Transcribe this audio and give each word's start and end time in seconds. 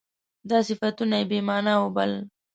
دا 0.49 0.57
صفتونه 0.67 1.15
یې 1.19 1.25
بې 1.29 1.39
معنا 1.47 1.73
وبلل. 1.79 2.13